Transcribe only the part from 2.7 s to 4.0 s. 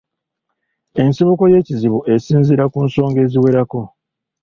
ku nsonga eziwerako.